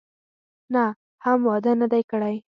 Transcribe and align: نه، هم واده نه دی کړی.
نه، 0.73 0.83
هم 1.23 1.39
واده 1.49 1.71
نه 1.81 1.87
دی 1.91 2.03
کړی. 2.11 2.35